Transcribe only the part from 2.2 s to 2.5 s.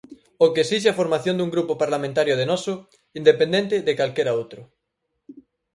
de